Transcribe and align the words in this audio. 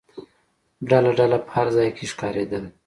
ډله 0.89 1.11
ډله 1.19 1.37
په 1.45 1.49
هر 1.55 1.67
ځای 1.75 1.89
کې 1.97 2.05
ښکارېدل. 2.11 2.63